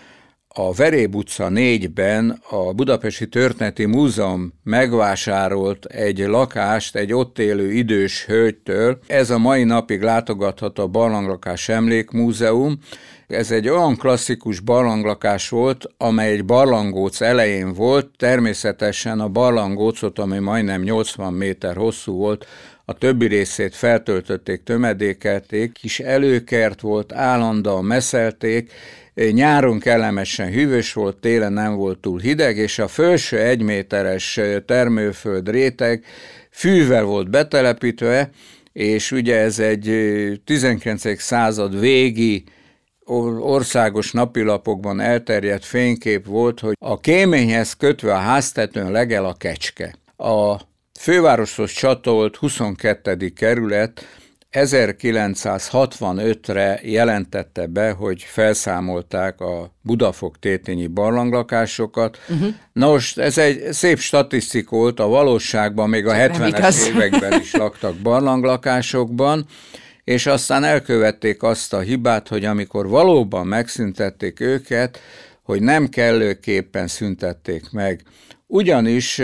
[0.61, 8.25] a Veréb utca 4-ben a Budapesti Történeti Múzeum megvásárolt egy lakást egy ott élő idős
[8.25, 8.99] hölgytől.
[9.07, 12.79] Ez a mai napig látogatható a Barlanglakás Emlékmúzeum.
[13.27, 20.39] Ez egy olyan klasszikus barlanglakás volt, amely egy barlangóc elején volt, természetesen a barlangócot, ami
[20.39, 22.45] majdnem 80 méter hosszú volt,
[22.85, 28.71] a többi részét feltöltötték, tömedékelték, kis előkert volt, állandóan meszelték,
[29.32, 36.03] nyáron kellemesen hűvös volt, télen nem volt túl hideg, és a felső egyméteres termőföld réteg
[36.51, 38.29] fűvel volt betelepítve,
[38.73, 39.91] és ugye ez egy
[40.45, 41.21] 19.
[41.21, 42.43] század végi
[43.39, 49.95] országos napilapokban elterjedt fénykép volt, hogy a kéményhez kötve a háztetőn legel a kecske.
[50.17, 50.55] A
[50.99, 53.29] fővároshoz csatolt 22.
[53.29, 54.18] kerület
[54.51, 62.17] 1965-re jelentette be, hogy felszámolták a Budafok tétényi barlanglakásokat.
[62.29, 62.53] Uh-huh.
[62.73, 67.95] Na most ez egy szép statisztik volt, a valóságban még a 70-es években is laktak
[67.95, 69.45] barlanglakásokban,
[70.03, 74.99] és aztán elkövették azt a hibát, hogy amikor valóban megszüntették őket,
[75.43, 78.01] hogy nem kellőképpen szüntették meg.
[78.47, 79.21] Ugyanis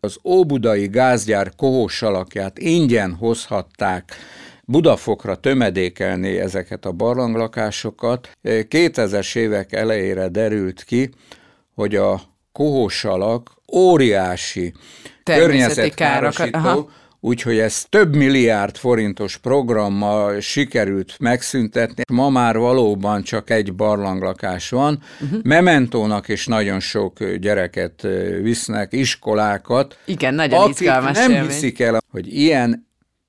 [0.00, 4.16] az óbudai gázgyár kohós alakját ingyen hozhatták
[4.68, 8.30] Budafokra tömedékelni ezeket a barlanglakásokat.
[8.42, 11.10] 2000-es évek elejére derült ki,
[11.74, 12.20] hogy a
[12.52, 14.72] kohósalak óriási
[15.24, 22.02] környezetkárosító, úgyhogy ez több milliárd forintos programmal sikerült megszüntetni.
[22.12, 25.02] Ma már valóban csak egy barlanglakás van.
[25.20, 25.42] Uh-huh.
[25.42, 28.06] Mementónak is nagyon sok gyereket
[28.42, 29.98] visznek, iskolákat.
[30.04, 31.48] Igen, nagyon izgalmas nem élmény.
[31.48, 32.85] hiszik el, hogy ilyen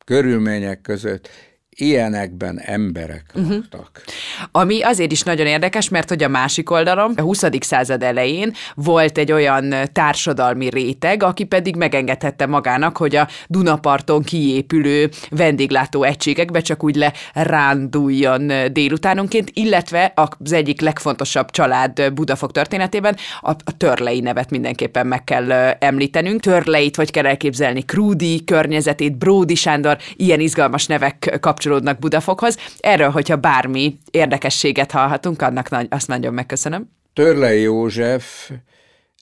[0.07, 1.29] körülmények között
[1.77, 3.57] ilyenekben emberek uh-huh.
[3.71, 4.03] laktak.
[4.51, 7.43] Ami azért is nagyon érdekes, mert hogy a másik oldalon, a 20.
[7.59, 15.09] század elején volt egy olyan társadalmi réteg, aki pedig megengedhette magának, hogy a Dunaparton kiépülő
[15.29, 16.95] vendéglátó egységekbe csak úgy
[17.33, 25.23] leránduljon délutánonként, illetve az egyik legfontosabb család Budafok történetében a, a Törlei nevet mindenképpen meg
[25.23, 26.41] kell említenünk.
[26.41, 32.57] Törleit vagy kell elképzelni, Krúdi környezetét, Bródi Sándor, ilyen izgalmas nevek kapcsolatban kapcsolódnak Budafokhoz.
[32.79, 36.89] Erről, hogyha bármi érdekességet hallhatunk, annak nagy, azt nagyon megköszönöm.
[37.13, 38.51] Törlei József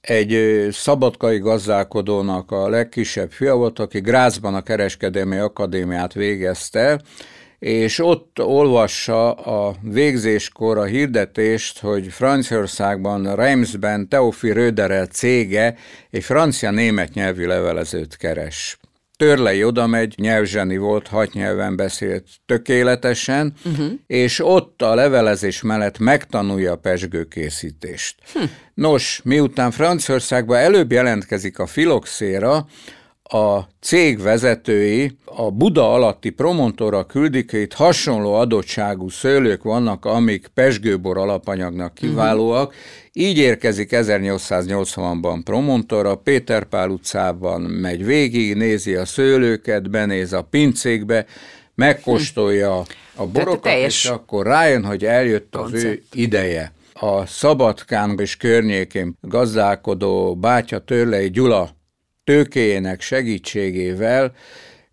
[0.02, 7.02] egy szabadkai gazdálkodónak a legkisebb fia volt, aki Grácsban a Kereskedelmi Akadémiát végezte,
[7.60, 15.76] és ott olvassa a végzéskor a hirdetést, hogy Franciaországban, Reimsben Teofi Röderel cége
[16.12, 18.78] egy francia-német nyelvű levelezőt keres.
[19.18, 23.92] Törlei oda megy, nyelvzseni volt, hat nyelven beszélt tökéletesen, uh-huh.
[24.08, 28.16] és ott a levelezés mellett megtanulja a pesgőkészítést.
[28.34, 28.44] Hm.
[28.74, 32.68] Nos, miután Franciaországban előbb jelentkezik a filoxéra,
[33.30, 41.18] a cég vezetői a Buda alatti promontora küldik, itt hasonló adottságú szőlők vannak, amik pesgőbor
[41.18, 42.84] alapanyagnak kiválóak, uh-huh.
[43.18, 51.26] Így érkezik 1880-ban Promontora, Péterpál utcában megy végig, nézi a szőlőket, benéz a pincékbe,
[51.76, 52.84] megkóstolja
[53.16, 55.76] a borokat, és akkor rájön, hogy eljött koncept.
[55.76, 56.74] az ő ideje.
[56.94, 61.70] A Szabadkán és környékén gazdálkodó bátya Törlei Gyula
[62.26, 64.34] tőkéjének segítségével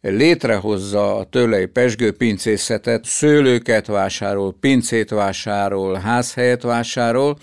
[0.01, 7.39] létrehozza a Törlei pesgőpincészetet, szőlőket vásárol, pincét vásárol, házhelyet vásárol,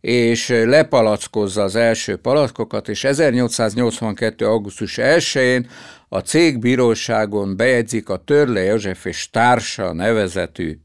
[0.00, 4.46] és lepalackozza az első palackokat, és 1882.
[4.46, 5.68] augusztus 1-én
[6.08, 10.78] a cégbíróságon bejegyzik a Törle József és Társa nevezetű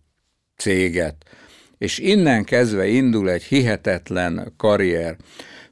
[0.57, 1.15] céget.
[1.77, 5.15] És innen kezdve indul egy hihetetlen karrier.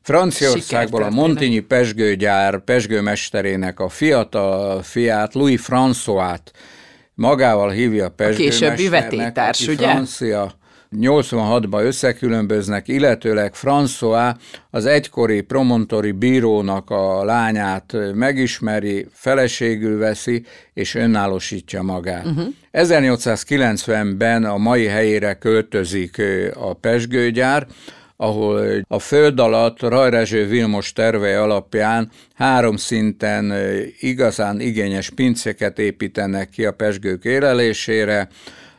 [0.10, 6.52] Franciaországból a Montigny pesgőgyár pesgőmesterének a fiatal fiát, Louis François-t
[7.14, 8.72] magával hívja a pesgőmesternek.
[8.72, 9.88] A későbbi vetétárs, ugye?
[9.88, 10.52] Francia
[10.98, 14.36] 86-ban összekülönböznek, illetőleg François
[14.70, 20.44] az egykori promontori bírónak a lányát megismeri, feleségül veszi,
[20.74, 22.26] és önállósítja magát.
[22.26, 22.48] Uh-huh.
[22.74, 26.22] 1890-ben a mai helyére költözik
[26.54, 27.68] a Pesgőgyár,
[28.22, 33.54] ahol a föld alatt Rajrezső Vilmos terve alapján három szinten
[34.00, 38.28] igazán igényes pincéket építenek ki a pesgők élelésére,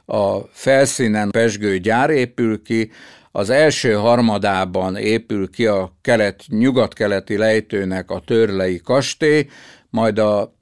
[0.04, 2.90] a felszínen pesgő gyár épül ki,
[3.32, 9.46] az első harmadában épül ki a kelet, nyugat-keleti lejtőnek a törlei kastély,
[9.90, 10.54] majd a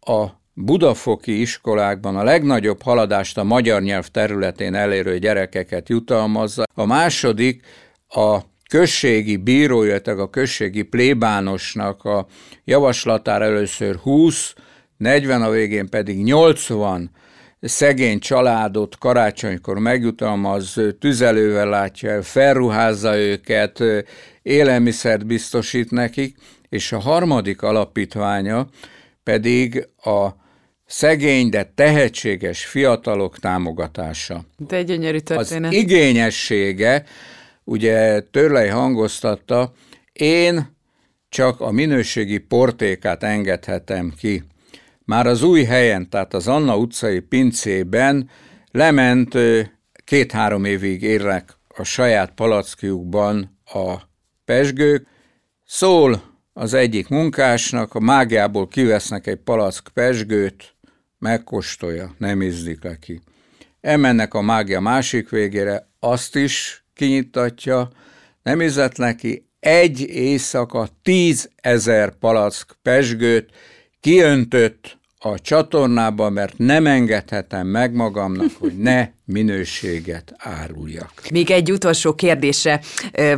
[0.01, 6.65] a budafoki iskolákban a legnagyobb haladást a magyar nyelv területén elérő gyerekeket jutalmazza.
[6.75, 7.67] A második
[8.09, 8.39] a
[8.71, 12.27] községi bíró, illetve a községi plébánosnak a
[12.65, 14.55] javaslatára először 20,
[14.97, 17.11] 40 a végén pedig 80
[17.61, 23.83] szegény családot karácsonykor megjutalmaz, tüzelővel látja el, felruházza őket,
[24.43, 26.37] élelmiszert biztosít nekik,
[26.69, 28.69] és a harmadik alapítványa
[29.23, 30.42] pedig a
[30.93, 34.45] szegény, de tehetséges fiatalok támogatása.
[34.57, 35.71] De egy gyönyörű történet.
[35.71, 37.05] Az igényessége,
[37.65, 39.73] ugye Törlei hangoztatta,
[40.13, 40.77] én
[41.29, 44.43] csak a minőségi portékát engedhetem ki.
[45.05, 48.31] Már az új helyen, tehát az Anna utcai pincében
[48.71, 49.35] lement
[50.05, 53.95] két-három évig érnek a saját palackjukban a
[54.45, 55.07] pesgők,
[55.65, 60.72] szól az egyik munkásnak, a mágiából kivesznek egy palack pesgőt,
[61.23, 63.21] megkóstolja, nem ízlik le ki.
[63.81, 67.91] Emennek a mágia másik végére, azt is kinyitatja,
[68.43, 73.51] nem ízlet neki, egy éjszaka tízezer palack pesgőt
[74.01, 81.13] kiöntött a csatornában, mert nem engedhetem meg magamnak, hogy ne minőséget áruljak.
[81.31, 82.81] Még egy utolsó kérdésre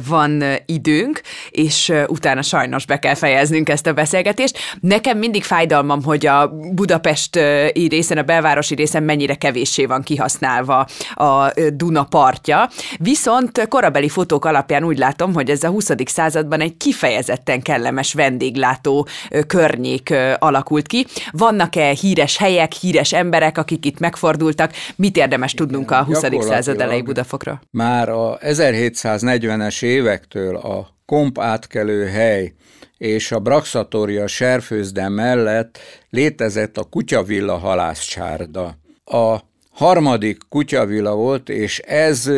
[0.08, 1.20] van időnk,
[1.50, 4.58] és utána sajnos be kell fejeznünk ezt a beszélgetést.
[4.80, 7.38] Nekem mindig fájdalmam, hogy a Budapest
[7.74, 12.70] részen, a belvárosi részen mennyire kevéssé van kihasználva a Duna partja.
[12.98, 15.90] Viszont korabeli fotók alapján úgy látom, hogy ez a 20.
[16.04, 19.08] században egy kifejezetten kellemes vendéglátó
[19.46, 21.06] környék alakult ki.
[21.30, 24.72] Vannak-e híres helyek, híres emberek, akik itt megfordultak?
[24.96, 26.46] Mit érdemes tudnunk tudunk a 20.
[26.46, 27.60] század elejé Budafokra?
[27.70, 32.52] Már a 1740-es évektől a komp átkelő hely
[32.98, 35.78] és a Braxatória serfőzde mellett
[36.10, 38.78] létezett a kutyavilla halászcsárda.
[39.04, 39.36] A
[39.70, 42.30] harmadik kutyavilla volt, és ez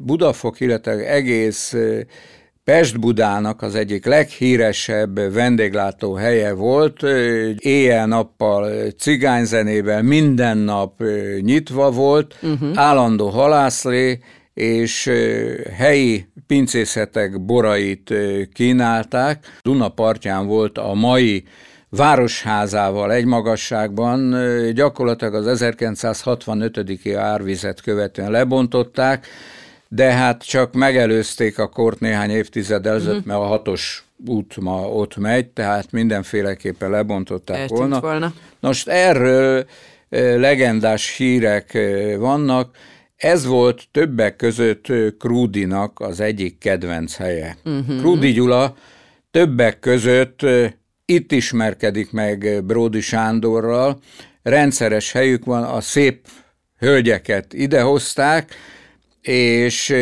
[0.00, 1.74] Budafok, illetve egész
[2.66, 7.02] Pest-Budának az egyik leghíresebb vendéglátó helye volt,
[7.58, 11.02] éjjel-nappal cigányzenével minden nap
[11.40, 12.70] nyitva volt, uh-huh.
[12.74, 14.18] állandó halászlé,
[14.54, 15.10] és
[15.76, 18.14] helyi pincészetek borait
[18.52, 19.44] kínálták.
[19.62, 21.44] Duna partján volt a mai
[21.88, 24.34] városházával egy magasságban,
[24.74, 27.16] gyakorlatilag az 1965.
[27.16, 29.26] árvizet követően lebontották,
[29.88, 33.24] de hát csak megelőzték a kort néhány évtized előtt, uh-huh.
[33.24, 38.00] mert a hatos út ma ott megy, tehát mindenféleképpen lebontották Eltűnt volna.
[38.00, 38.32] volna.
[38.60, 39.66] Most erről
[40.36, 41.78] legendás hírek
[42.18, 42.76] vannak,
[43.16, 44.86] ez volt többek között
[45.18, 47.56] Krúdinak az egyik kedvenc helye.
[47.64, 47.98] Uh-huh.
[47.98, 48.76] Krúdi Gyula
[49.30, 50.40] többek között
[51.04, 53.98] itt ismerkedik meg Bródi Sándorral,
[54.42, 56.26] rendszeres helyük van, a szép
[56.78, 58.54] hölgyeket idehozták,
[59.28, 59.94] és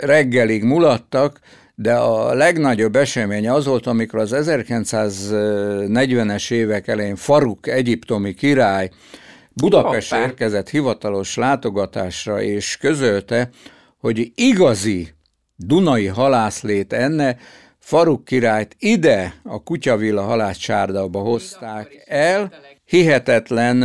[0.00, 1.40] reggelig mulattak,
[1.74, 8.90] de a legnagyobb esemény az volt, amikor az 1940-es évek elején Faruk egyiptomi király
[9.54, 13.50] Budapest érkezett hivatalos látogatásra, és közölte,
[13.98, 15.08] hogy igazi
[15.56, 17.36] Dunai halászlét enne,
[17.78, 22.52] Faruk királyt ide a Kutyavilla halászcsárdába hozták el,
[22.84, 23.84] hihetetlen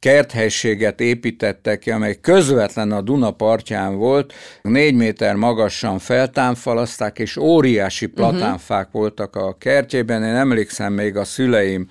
[0.00, 4.32] kerthelységet építettek ki, amely közvetlen a Duna partján volt,
[4.62, 8.14] négy méter magasan feltámfalazták, és óriási mhm.
[8.14, 9.00] platánfák uh-huh.
[9.00, 10.22] voltak a kertjében.
[10.22, 11.88] Én emlékszem még a szüleim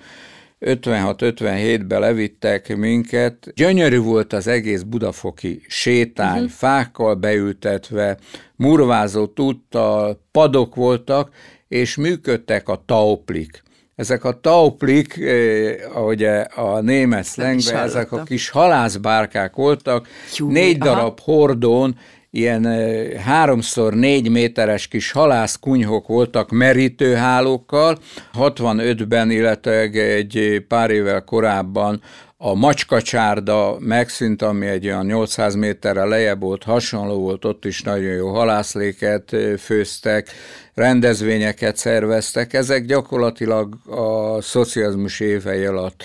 [0.60, 3.52] 56-57-ben levittek minket.
[3.54, 6.50] Gyönyörű volt az egész budafoki sétány, uh-huh.
[6.50, 8.18] fákkal beültetve,
[8.56, 11.30] murvázott úttal, padok voltak,
[11.68, 13.62] és működtek a tauplik.
[14.00, 16.24] Ezek a tauplik, eh, ahogy
[16.54, 20.94] a német szlengben, ezek a kis halászbárkák voltak, Jú, négy aha.
[20.94, 21.96] darab hordón,
[22.30, 27.98] ilyen eh, háromszor négy méteres kis halászkunyhok voltak merítőhálókkal.
[28.38, 32.00] 65-ben, illetve egy pár évvel korábban
[32.42, 38.12] a macskacsárda megszűnt, ami egy olyan 800 méterre lejjebb volt, hasonló volt, ott is nagyon
[38.12, 40.28] jó halászléket főztek,
[40.74, 42.52] rendezvényeket szerveztek.
[42.52, 46.04] Ezek gyakorlatilag a szocializmus évei alatt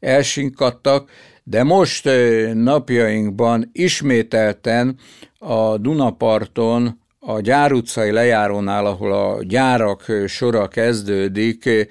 [0.00, 1.10] elsinkadtak,
[1.42, 2.08] de most
[2.52, 4.98] napjainkban ismételten
[5.38, 11.88] a Dunaparton a Gyár utcai lejárónál, ahol a gyárak sora kezdődik,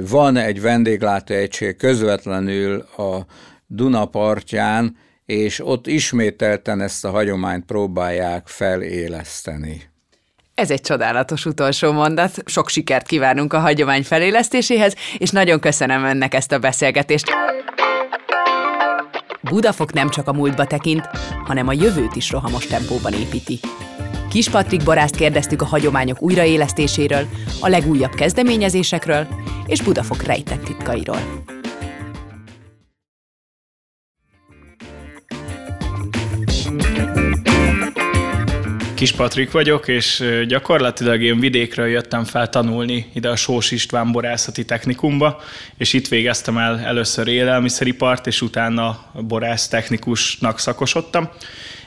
[0.00, 3.26] van egy vendéglátóegység közvetlenül a
[3.66, 9.82] Duna partján, és ott ismételten ezt a hagyományt próbálják feléleszteni.
[10.54, 12.42] Ez egy csodálatos utolsó mondat.
[12.44, 17.26] Sok sikert kívánunk a hagyomány felélesztéséhez, és nagyon köszönöm önnek ezt a beszélgetést.
[19.40, 21.06] Budafok nem csak a múltba tekint,
[21.44, 23.60] hanem a jövőt is rohamos tempóban építi.
[24.34, 27.28] Kis Patrik Barászt kérdeztük a hagyományok újraélesztéséről,
[27.60, 29.26] a legújabb kezdeményezésekről
[29.66, 31.44] és Budafok rejtett titkairól.
[38.94, 44.64] Kis Patrik vagyok, és gyakorlatilag én vidékről jöttem fel tanulni ide a Sós István borászati
[44.64, 45.40] technikumba,
[45.78, 51.28] és itt végeztem el először élelmiszeripart, és utána borász technikusnak szakosodtam,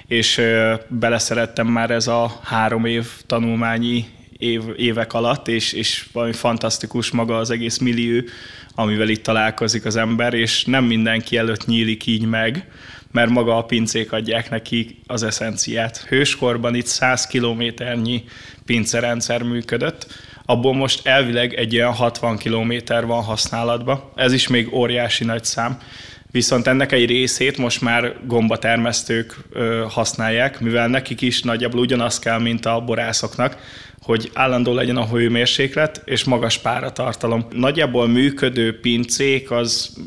[0.08, 0.41] és
[0.88, 4.05] beleszerettem már ez a három év tanulmányi
[4.38, 8.22] év, évek alatt, és, és valami fantasztikus maga az egész millió,
[8.76, 12.72] amivel itt találkozik az ember, és nem mindenki előtt nyílik így meg,
[13.12, 15.97] mert maga a pincék adják neki az eszenciát.
[15.97, 18.24] Hőskorban itt 100 kilométernyi
[18.66, 20.08] pincerendszer működött,
[20.45, 24.12] abból most elvileg egy olyan 60 kilométer van használatban.
[24.16, 25.78] Ez is még óriási nagy szám.
[26.32, 29.38] Viszont ennek egy részét most már gombatermesztők
[29.90, 33.58] használják, mivel nekik is nagyjából ugyanaz kell, mint a borászoknak,
[34.02, 37.46] hogy állandó legyen a hőmérséklet és magas páratartalom.
[37.52, 39.98] Nagyjából működő pincék az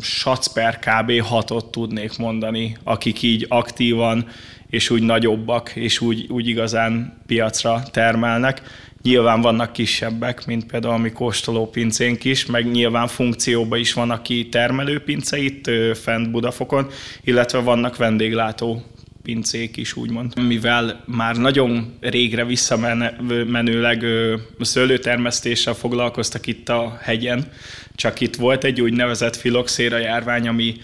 [0.00, 1.10] sac per kb.
[1.10, 4.26] 6-ot tudnék mondani, akik így aktívan
[4.70, 8.62] és úgy nagyobbak, és úgy, úgy igazán piacra termelnek.
[9.04, 11.12] Nyilván vannak kisebbek, mint például a mi
[11.70, 16.86] pincénk is, meg nyilván funkcióban is van, aki termelőpince itt fent Budafokon,
[17.24, 18.82] illetve vannak vendéglátó
[19.22, 20.46] pincék is, úgymond.
[20.46, 24.04] Mivel már nagyon régre visszamenőleg
[24.60, 27.52] szőlőtermesztéssel foglalkoztak itt a hegyen,
[27.94, 30.74] csak itt volt egy úgynevezett filoxéra járvány, ami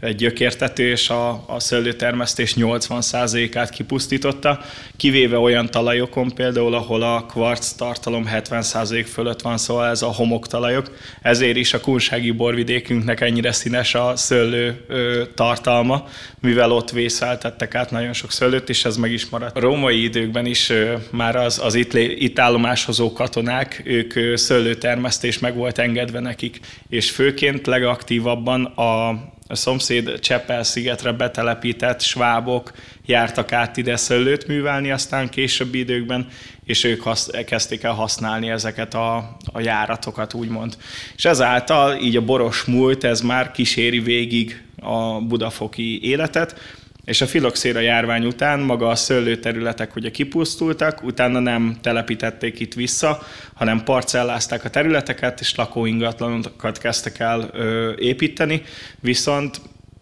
[0.00, 4.60] egy gyökértető és a, a szőlőtermesztés 80%-át kipusztította,
[4.96, 10.96] kivéve olyan talajokon például, ahol a kvarc tartalom 70% fölött van, szóval ez a homoktalajok.
[11.22, 16.08] Ezért is a kunsági borvidékünknek ennyire színes a szőlő ö, tartalma,
[16.40, 19.56] mivel ott vészeltettek át nagyon sok szőlőt, és ez meg is maradt.
[19.56, 25.38] A római időkben is ö, már az, az itt, itt állomáshozó katonák, ők ö, szőlőtermesztés
[25.38, 29.18] meg volt engedve nekik, és főként legaktívabban a
[29.50, 32.72] a szomszéd Cseppel-szigetre betelepített svábok
[33.06, 36.28] jártak át ide szőlőt művelni aztán későbbi időkben,
[36.64, 40.76] és ők hasz, kezdték el használni ezeket a, a járatokat, úgymond.
[41.16, 47.26] És ezáltal így a boros múlt, ez már kíséri végig a budafoki életet, és a
[47.26, 53.22] filoxéra járvány után maga a szőlőterületek ugye kipusztultak, utána nem telepítették itt vissza,
[53.54, 58.62] hanem parcellázták a területeket, és lakóingatlanokat kezdtek el ö, építeni,
[59.00, 59.60] viszont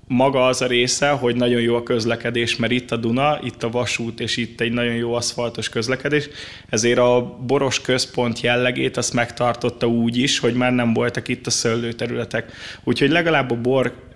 [0.09, 3.71] maga az a része, hogy nagyon jó a közlekedés, mert itt a Duna, itt a
[3.71, 6.29] vasút, és itt egy nagyon jó aszfaltos közlekedés,
[6.69, 11.51] ezért a boros központ jellegét azt megtartotta úgy is, hogy már nem voltak itt a
[11.51, 12.53] szőlőterületek.
[12.85, 14.08] Úgyhogy legalább a bor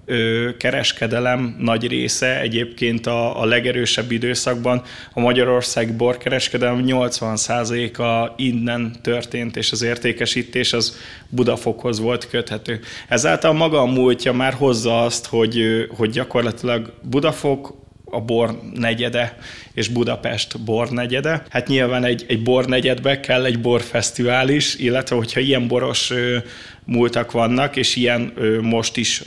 [0.58, 4.82] kereskedelem nagy része egyébként a, a legerősebb időszakban
[5.12, 10.98] a Magyarország borkereskedelem 80%-a innen történt, és az értékesítés az
[11.28, 12.80] Budafokhoz volt köthető.
[13.08, 17.80] Ezáltal maga a múltja már hozza azt, hogy, hogy gyakorlatilag Budafok
[18.12, 19.36] a bor negyede,
[19.72, 21.42] és Budapest bor negyede.
[21.48, 26.12] Hát nyilván egy, egy bor negyedbe kell egy borfesztivál is, illetve hogyha ilyen boros
[26.84, 29.22] múltak vannak, és ilyen most is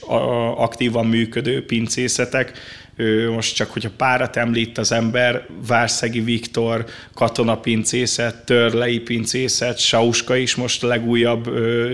[0.56, 2.52] aktívan működő pincészetek,
[3.32, 10.84] most csak, hogyha párat említ az ember, Várszegi Viktor, katonapincészet, Törlei pincészet, Sauska is most
[10.84, 11.50] a legújabb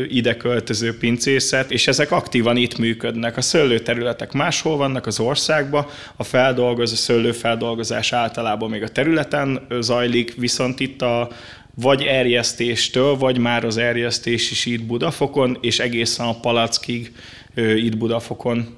[0.09, 3.38] ide költöző pincészet, és ezek aktívan itt működnek.
[3.38, 5.86] A szőlőterületek máshol vannak az országban,
[6.16, 11.30] a feldolgozó szőlőfeldolgozás általában még a területen zajlik, viszont itt a
[11.76, 17.11] vagy erjesztéstől, vagy már az erjesztés is itt Budafokon, és egészen a palackig
[17.55, 18.78] itt Budafokon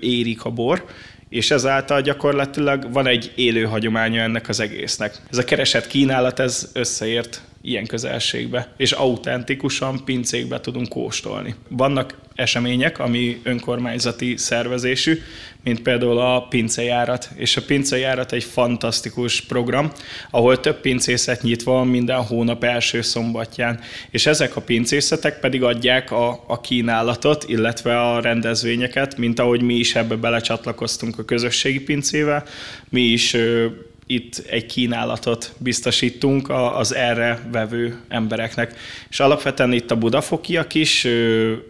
[0.00, 0.84] érik a bor,
[1.28, 5.20] és ezáltal gyakorlatilag van egy élő hagyománya ennek az egésznek.
[5.30, 11.54] Ez a keresett kínálat, ez összeért ilyen közelségbe, és autentikusan pincékbe tudunk kóstolni.
[11.68, 15.18] Vannak események, ami önkormányzati szervezésű,
[15.62, 19.92] mint például a pincejárat, és a pincejárat egy fantasztikus program,
[20.30, 26.10] ahol több pincészet nyitva van minden hónap első szombatján, és ezek a pincészetek pedig adják
[26.10, 32.44] a, a kínálatot, illetve a rendezvényeket, mint ahogy mi is ebbe belecsatlakoztunk a közösségi pincével,
[32.88, 33.36] mi is
[34.06, 38.74] itt egy kínálatot biztosítunk az erre vevő embereknek.
[39.10, 41.06] És alapvetően itt a budafokiak is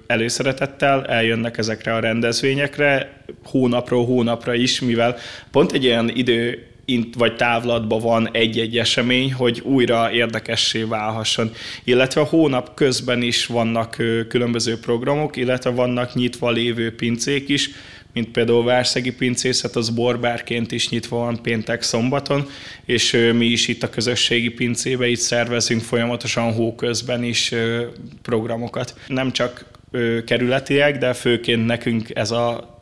[0.06, 5.16] előszeretettel eljönnek ezekre a rendezvényekre, hónapról hónapra is, mivel
[5.50, 6.68] pont egy olyan idő
[7.18, 11.50] vagy távlatban van egy-egy esemény, hogy újra érdekessé válhasson.
[11.84, 13.96] Illetve a hónap közben is vannak
[14.28, 17.70] különböző programok, illetve vannak nyitva lévő pincék is,
[18.14, 22.48] mint például Várszegi pincészet, az borbárként is nyitva van péntek-szombaton,
[22.84, 27.52] és mi is itt a közösségi pincébe itt szervezünk folyamatosan hóközben is
[28.22, 28.94] programokat.
[29.06, 29.64] Nem csak
[30.26, 32.72] kerületiek, de főként nekünk ez a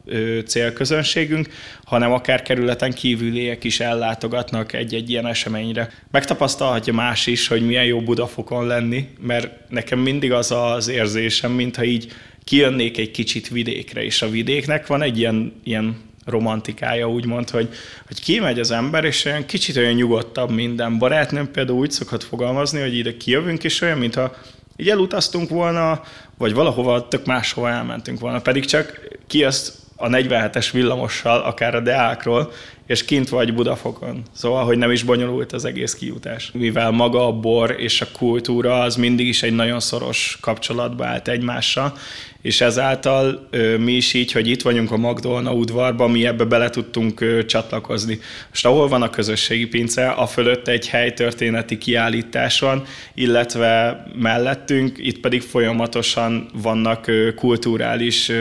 [0.47, 1.49] célközönségünk,
[1.85, 5.91] hanem akár kerületen kívüliek is ellátogatnak egy-egy ilyen eseményre.
[6.11, 11.85] Megtapasztalhatja más is, hogy milyen jó Budafokon lenni, mert nekem mindig az az érzésem, mintha
[11.85, 12.12] így
[12.45, 17.68] kijönnék egy kicsit vidékre, és a vidéknek van egy ilyen, ilyen romantikája, úgymond, hogy,
[18.07, 20.99] hogy kimegy az ember, és olyan kicsit olyan nyugodtabb minden.
[20.99, 24.34] Barátnőm például úgy szokott fogalmazni, hogy ide kijövünk, és olyan, mintha
[24.76, 26.03] így elutaztunk volna,
[26.38, 32.53] vagy valahova tök máshova elmentünk volna, pedig csak kijössz a 47-es villamossal, akár a Deákról,
[32.86, 34.22] és kint vagy Budafokon.
[34.32, 36.51] Szóval, hogy nem is bonyolult az egész kijutás.
[36.53, 41.28] Mivel maga a bor és a kultúra az mindig is egy nagyon szoros kapcsolatba állt
[41.28, 41.97] egymással,
[42.43, 47.45] és ezáltal mi is így, hogy itt vagyunk a Magdolna udvarban, mi ebbe bele tudtunk
[47.47, 48.18] csatlakozni.
[48.49, 52.84] Most ahol van a közösségi pince, a fölött egy helytörténeti kiállítás van,
[53.14, 58.32] illetve mellettünk itt pedig folyamatosan vannak kulturális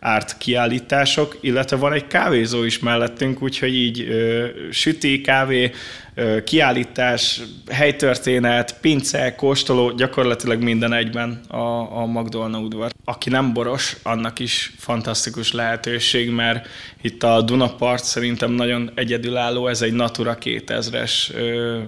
[0.00, 5.70] árt kiállítások, illetve van egy kávézó is mellettünk, úgyhogy így ö, süti, kávé,
[6.14, 7.40] ö, kiállítás,
[7.70, 12.90] helytörténet, pince, kóstoló, gyakorlatilag minden egyben a, a Magdolna udvar.
[13.04, 16.68] Aki nem boros, annak is fantasztikus lehetőség, mert
[17.02, 21.78] itt a Dunapart szerintem nagyon egyedülálló, ez egy Natura 2000-es ö,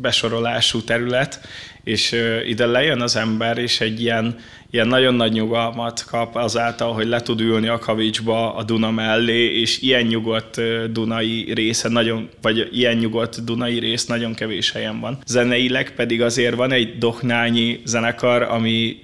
[0.00, 1.40] besorolású terület,
[1.88, 2.16] és
[2.46, 4.36] ide lejön az ember, és egy ilyen
[4.70, 9.60] ilyen nagyon nagy nyugalmat kap azáltal, hogy le tud ülni a kavicsba a Duna mellé,
[9.60, 10.60] és ilyen nyugodt
[10.92, 15.18] Dunai része nagyon, vagy ilyen nyugodt Dunai rész nagyon kevés helyen van.
[15.26, 18.96] Zeneileg pedig azért van egy dohnányi zenekar, ami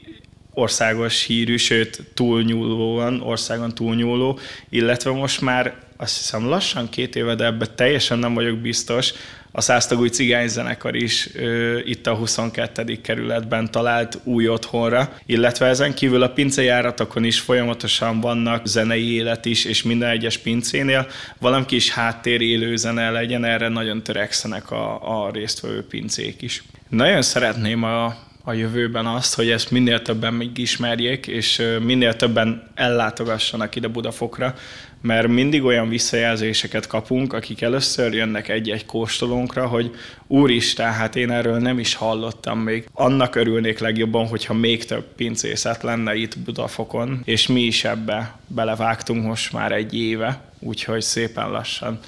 [0.51, 7.45] országos hírű, sőt túlnyúlóan, országon túlnyúló, illetve most már azt hiszem lassan két éve, de
[7.45, 9.13] ebben teljesen nem vagyok biztos,
[9.57, 13.01] a Száztagúj cigányzenekar is ö, itt a 22.
[13.01, 19.65] kerületben talált új otthonra, illetve ezen kívül a pincejáratokon is folyamatosan vannak zenei élet is,
[19.65, 21.07] és minden egyes pincénél
[21.39, 26.63] valami kis háttér élő zene legyen, erre nagyon törekszenek a, a résztvevő pincék is.
[26.89, 28.17] Nagyon szeretném a
[28.47, 34.55] a jövőben azt, hogy ezt minél többen még ismerjék, és minél többen ellátogassanak ide Budafokra,
[35.01, 39.91] mert mindig olyan visszajelzéseket kapunk, akik először jönnek egy-egy kóstolónkra, hogy
[40.27, 42.89] úristen, hát én erről nem is hallottam még.
[42.93, 49.25] Annak örülnék legjobban, hogyha még több pincészet lenne itt Budafokon, és mi is ebbe belevágtunk
[49.25, 51.99] most már egy éve, úgyhogy szépen lassan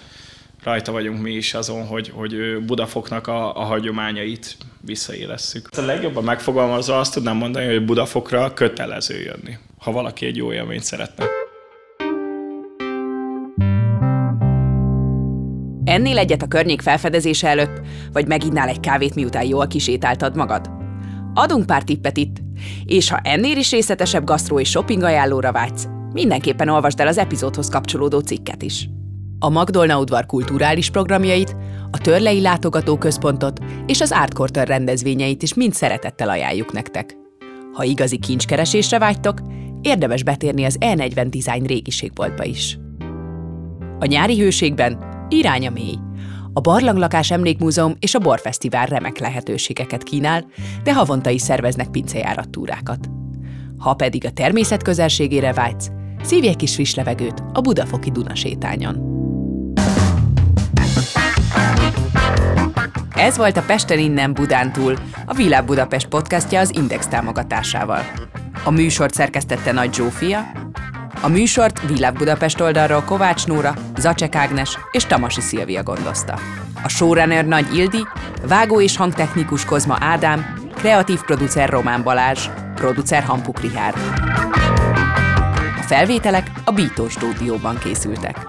[0.67, 4.57] rajta vagyunk mi is azon, hogy, hogy Budafoknak a, a hagyományait
[4.87, 5.69] visszaélesszük.
[5.77, 10.85] A legjobban megfogalmazva azt tudnám mondani, hogy Budafokra kötelező jönni, ha valaki egy jó élményt
[10.85, 11.25] szeretne.
[15.85, 17.81] Ennél egyet a környék felfedezése előtt,
[18.13, 20.71] vagy meginnál egy kávét, miután jól kisétáltad magad?
[21.35, 22.37] Adunk pár tippet itt,
[22.85, 27.69] és ha ennél is részletesebb gasztró és shopping ajánlóra vágysz, mindenképpen olvasd el az epizódhoz
[27.69, 28.89] kapcsolódó cikket is.
[29.47, 31.57] A Magdolna udvar kulturális programjait,
[31.91, 37.17] a Törlei Látogatóközpontot és az Art Quarter rendezvényeit is mind szeretettel ajánljuk nektek.
[37.73, 39.41] Ha igazi kincskeresésre vágytok,
[39.83, 42.79] érdemes betérni az E40 Design régiségboltba is.
[43.99, 45.99] A nyári hőségben irány a mély.
[46.53, 50.47] A Barlanglakás Emlékmúzeum és a Borfesztivál remek lehetőségeket kínál,
[50.83, 53.09] de havonta is szerveznek pincejárat túrákat.
[53.79, 55.91] Ha pedig a természet közelségére vágysz,
[56.23, 59.16] szívj egy kis friss levegőt a Budafoki Dunasétányon.
[63.17, 64.97] Ez volt a Pesten innen Budán túl,
[65.27, 68.01] a Világ Budapest podcastja az Index támogatásával.
[68.65, 70.53] A műsort szerkesztette Nagy Zsófia,
[71.21, 76.39] a műsort Világ Budapest oldalról Kovács Nóra, Zacsek Ágnes és Tamasi Szilvia gondozta.
[76.83, 78.07] A showrunner Nagy Ildi,
[78.49, 83.97] vágó és hangtechnikus Kozma Ádám, kreatív producer Román Balázs, producer Hampuk Rihárd.
[85.79, 88.49] A felvételek a Bító stúdióban készültek.